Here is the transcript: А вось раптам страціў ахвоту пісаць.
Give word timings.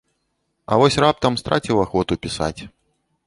А 0.71 0.77
вось 0.83 0.97
раптам 1.03 1.37
страціў 1.43 1.81
ахвоту 1.85 2.13
пісаць. 2.27 2.61